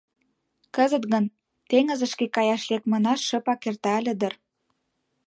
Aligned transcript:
Кызыт 0.75 1.03
гын 1.13 1.25
теҥызышке 1.69 2.25
каяш 2.35 2.63
лекмына 2.71 3.13
шыпак 3.27 3.61
эрта 3.69 3.91
ыле 3.99 4.13
дыр. 4.21 4.33